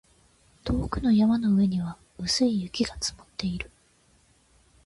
[0.63, 3.69] 遠くの山の上には薄い雪が積もっている